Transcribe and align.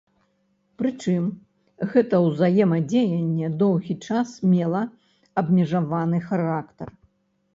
Прычым, 0.81 1.25
гэта 1.91 2.21
ўзаемадзеянне 2.27 3.51
доўгі 3.61 3.95
час 4.07 4.29
мела 4.53 4.81
абмежаваны 5.43 6.19
характар. 6.31 6.87